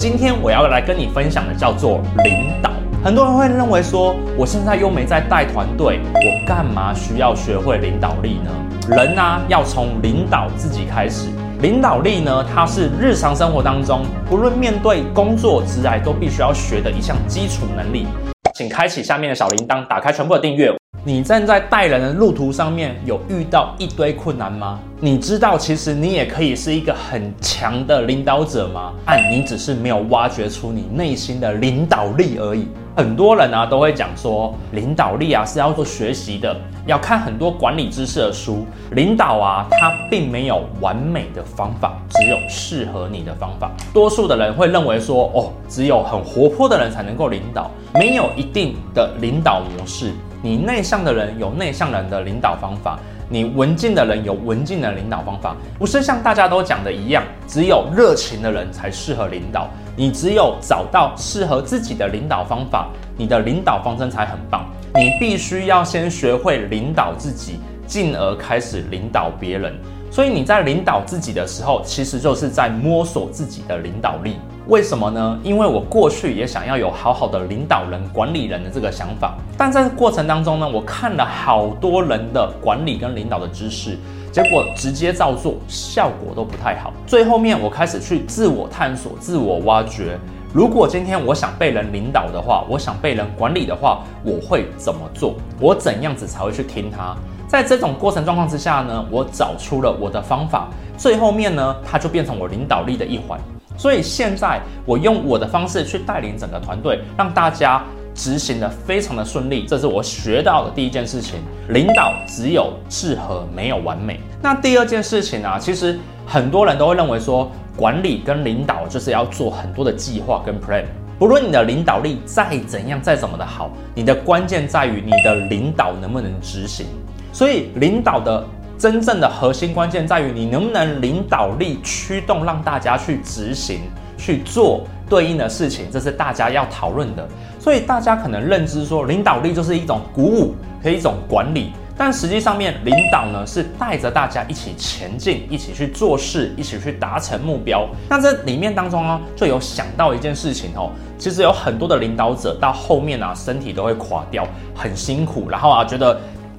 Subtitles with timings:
[0.00, 2.70] 今天我要来跟你分享的叫做领导。
[3.02, 8.96] 很多人会认为说，我现在又没在带团队，我干嘛需要学会领导力呢？
[8.96, 11.28] 人呢、啊，要从领导自己开始。
[11.62, 18.06] 领导力呢，它是日常生活当中，不论面对工作、职涯，都必须要学的一项基础能力。
[18.54, 20.72] 请开启下面的小铃铛，打开全部的订阅。
[21.04, 24.80] 你站在带人的路途上面，有遇到一堆困难吗？
[25.00, 28.92] 你知道，其实你也可以是一个很强的领导者吗？
[29.06, 32.66] 但你只是没有挖掘出你内心的领导力而已。
[32.96, 38.66] 很多人啊都会讲说，领导力啊是要做学习的，要看很多管理知识的书。
[38.90, 43.70] 领导啊，它并没有完美的方法，只有适合你的方法。
[43.94, 50.12] 多数的人会认为说，哦，只有很活泼的人才能够领导，没有一定的领导模式。
[50.42, 52.98] 你内向的人有内向人的领导方法，
[53.28, 59.68] 你文静的人有文静的领导方法，不是像大家都讲的一样，只有热情的人才适合领导。
[59.96, 64.64] 你只有找到适合自己的领导方法，你的领导方针才很棒。
[64.94, 69.74] 你必须要先学会领导自己，进而开始领导别人。
[70.10, 74.36] 所以你在领导自己的时候，其实就是在摸索自己的领导力。
[74.68, 75.38] 为什么呢？
[75.42, 83.96] 因为我过去也想要有好好的领导人、管理人的这个想法，但在过程当中呢，我看了好多人的管理跟领导的知识，
[84.30, 86.92] 结果直接照做，效果都不太好。
[87.06, 90.18] 最后面我开始去自我探索、自我挖掘。
[90.52, 95.34] 如果今天我想被人领导的话，我想被人管理的话，我会怎么做？
[95.58, 97.16] 我怎样子才会去听他？
[97.46, 103.40] 在这种过程状况之下呢，我找出了我的方法，最后面呢，它就变成我领导力的一环。
[103.78, 109.64] 所以现在我用我的方式去带领整个团队，让大家执行的非常的顺利。
[109.64, 111.38] 这是我学到的第一件事情。
[111.68, 114.18] 领导只有适合，没有完美。
[114.42, 120.84] 那第二件事情啊，其实很多人都会认为说，管理跟领导就是要做很多的计划跟 plan。
[121.16, 126.86] 不论你的领导力再怎样，再怎么的好，你的关键在于你的领导能不能执行。
[127.32, 128.44] 所以领导的。
[128.78, 133.80] 真正的核心关键在于你能不能领导力驱动，让大家去执行、
[134.16, 137.26] 去做对应的事情，这是大家要讨论的。
[137.58, 147.84] 所以大家可能认知说，领导力就是一种鼓舞和一种管理，但实际上面领导呢是带着大家一起前进，一起去做事，一起去达成目标。
[148.08, 156.16] 那这里面当中呢，就有想到一件事情哦，其实有很多的领导者到后面啊，身体都会垮掉，很辛苦，然后啊觉得。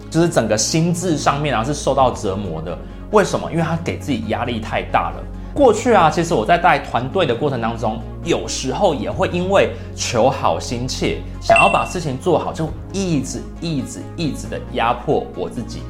[0.09, 2.77] 就是整个心智上面啊是受到折磨的，
[3.11, 3.51] 为什么？
[3.51, 5.23] 因为他给自己压力太大了。
[5.53, 15.81] 过去啊，其实我在带团队的过程当中，有时候也会因为求好心切，想要把事情做好，就一直一直一直的压迫我自己。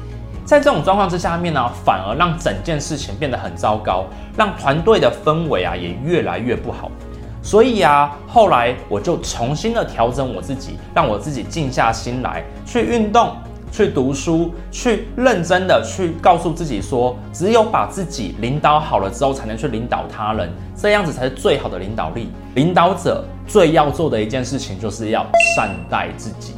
[0.46, 4.06] 在这种状况之下面呢，反而让整件事情变得很糟糕，
[4.36, 6.90] 让团队的氛围啊也越来越不好。
[7.42, 13.36] 所以啊，后来我就重新的调整我自己，让我自己静下心来去运动。
[13.70, 22.30] 去读书，去认真的去告诉自己说，只有把自己领导好了之后，才能去领导他人，这样子才是最好的领导力。
[22.54, 26.54] 领导者最要做的一件事情，就是要善待自己。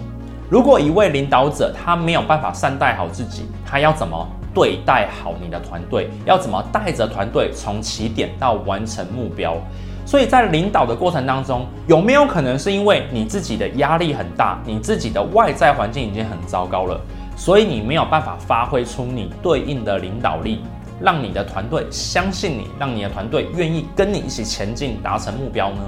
[0.48, 6.10] 如果一位领导者他没有办法善待好自己，他要怎么对待好你的团队？
[6.26, 9.56] 要怎么带着团队从起点到完成目标？
[10.12, 17.00] 所以在领导的过程当中，有没有可能是因为你自己的压力很大，你自己的外在环境已经很糟糕了，
[17.34, 20.60] 所以你没有办法发挥出你对应的领导力，
[21.00, 25.80] 让你的团队相信你，让你的团队愿意跟你一起前进，达成目标呢？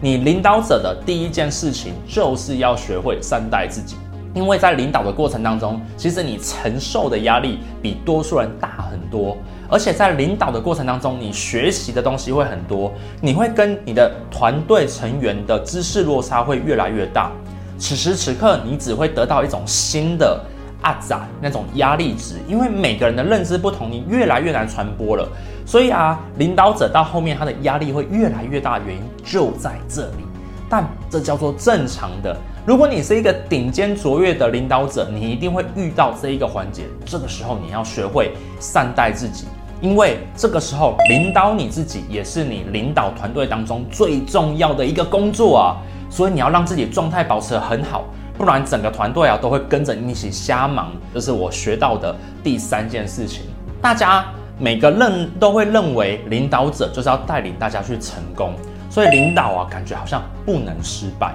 [0.00, 3.96] 你领导者的第一件事情就是要学会善待自己，
[4.34, 9.36] 因为在领导的过程当中，其实你承受的压力比多数人大很多。
[9.68, 17.30] 而且在领导的过程当中，你学习的东西会很多，你会跟你的团队成员的知识落差会越来越大。
[17.78, 20.38] 此时此刻，你只会得到一种新的
[20.82, 25.28] 阿杂那种压力值，因为每个人的认知不同，你越来越难传播了。
[25.64, 30.31] 所以啊，领导者到后面他的压力会越来越大，原因就在这里。
[30.72, 32.34] 但这叫做正常的。
[32.64, 36.84] 如果你是一个顶尖卓越的领导者，你一定会遇到这一个环节。
[37.04, 39.44] 这个时候，你要学会善待自己。
[39.82, 45.76] 因为这个时候领导你自己也是你领导团队当中最重要的一个工作啊，
[46.08, 48.04] 所以你要让自己状态保持很好，
[48.38, 50.90] 不然整个团队啊都会跟着你一起瞎忙。
[51.12, 53.42] 这是我学到的第三件事情。
[53.82, 54.24] 大家
[54.58, 58.54] 每个人都会认为领导者就是要带领大家去成功，
[58.92, 61.34] 所以领导啊感觉好像不能失败，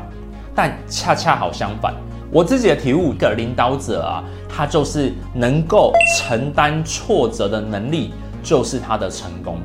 [0.54, 1.92] 但恰恰好相反。
[2.32, 8.14] 我自己的体悟，一个领导者啊，他就是能够承担挫折的能力。
[8.44, 9.58] 就是他的成功，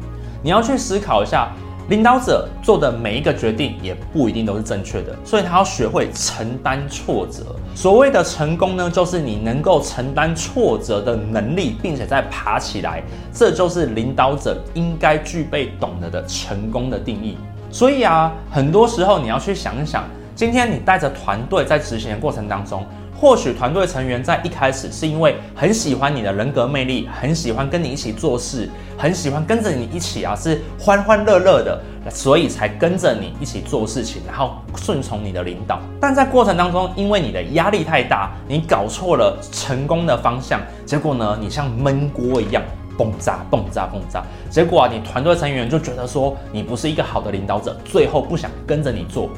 [0.43, 1.53] 你要去思考一下，
[1.89, 7.55] 领导者做的每一个决定也不一定都是正确的，所以他要学会承担挫折。
[7.77, 17.37] 所谓的成功呢，就是你能够承担挫折的能力，并且再爬起来，这就是领导者应该具备懂得的成功的定义。
[17.73, 20.05] 所以啊，很多时候你要去想一想，
[20.37, 22.87] 今天你带着团队在执行的过程当中。
[23.15, 31.81] 或许团队成员在一开始是因为很喜欢你的人格魅力，很喜欢跟你一起做事，很喜欢跟着你一起啊，是欢欢乐乐的，
[32.11, 35.79] 所以才跟着你一起做事情，然后顺从你的领导。
[36.01, 42.61] 但在过程当中，因为你的压力太大，你搞错了成功的方向，结果呢，你像闷锅一样
[42.97, 44.23] 爆炸、爆炸、爆炸。
[44.51, 49.29] 结果啊，你团队成员就觉得说你不是一个好的领导者，最后不想跟着你做。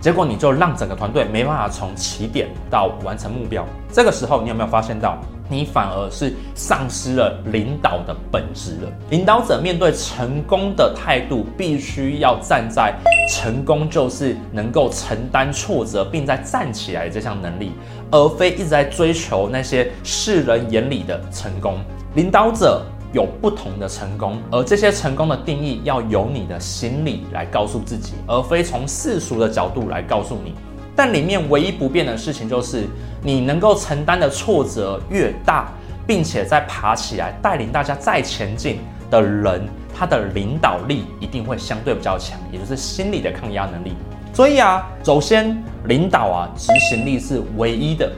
[0.00, 3.64] 结果你就让整个团队没办法从起点到完成目标。
[3.92, 5.16] 这个时候，你有没有发现到，
[5.48, 8.92] 你反而是丧失了领导的本质了？
[9.10, 12.92] 领导者面对成功的态度，必须要站在
[13.30, 17.70] 成功就是能够承担挫折，并在站起来这项能力，
[18.10, 21.78] 而非一直在追求那些世人眼里的成功。
[22.14, 22.84] 领导者。
[23.12, 30.54] 有不同的成功，而这些成功的定义要由你的心理来告诉自己，而非从世俗的角度来告诉你。
[30.96, 32.86] 但里面唯一不变的事情就是，
[33.22, 35.70] 你能够承担的挫折越大，
[36.06, 38.78] 并且再爬起来带领大家再前进
[39.10, 43.92] 的人，他的领导力一定会相对比较强，也就是心理的抗压能力。
[44.32, 48.10] 所以啊，首先领导啊，执行力是唯一的。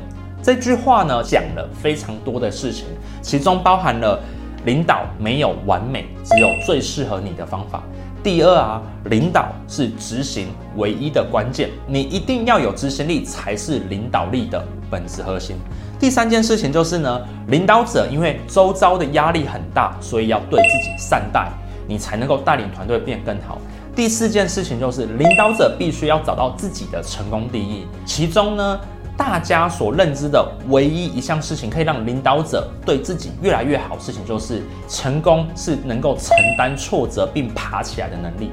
[0.45, 2.85] 这句话呢，讲了非常多的事情，
[3.23, 4.21] 其中包含了。
[4.67, 7.83] 领导没有完美，只有最适合你的方法。
[8.23, 8.81] 第二啊，
[9.11, 15.55] 领导是执行唯一的关键，你一定要有执行力才是领导力的本质核心。
[16.01, 21.47] 第三件事情就是呢，领导者因为周遭的压力很大，所以要对自己善待，
[21.87, 23.59] 你才能够带领团队变更好。
[23.95, 28.81] 第四件事情就是领导者必须要找到自己的成功定义，其中呢。
[29.17, 38.51] 大家所认知的唯一一项事情，可以让领导者对自己越来越好，事情就是成功是能够承担挫折并爬起来的能力。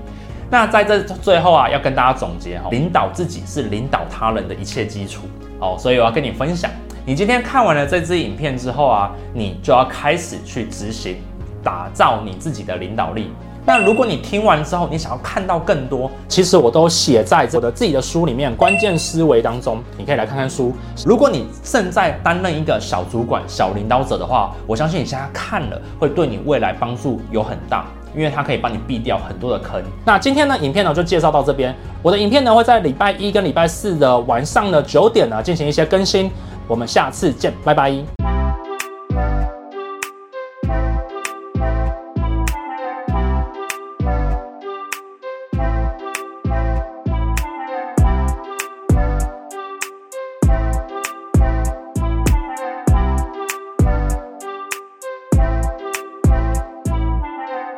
[0.49, 5.23] 那在这最后啊，要跟大家总结哈，领导自己是领导他人的一切基础。
[5.59, 6.69] 好，所以我要跟你分享，
[7.05, 11.17] 你今天看完了这支影片之后啊，你就要开始去执行，
[11.63, 13.31] 打造你自己的领导力。
[13.65, 20.73] 那如果你听完之后，你想要看到更多，其实我都写在我的自己的书里面，关键思维当中，你可以来看看书。
[21.05, 27.85] 如果你正在担任一个小主管、小领导者的话，我相信你现在看了会对你未来帮助有很大，
[28.15, 29.81] 因为它可以帮你避掉很多的坑。
[30.03, 31.75] 那今天呢，影片呢就介绍到这边。
[32.01, 36.31] 我的影片呢会在礼拜一跟礼拜四的晚上的九点呢进行一些更新。
[36.67, 38.20] 我们下次见，拜拜。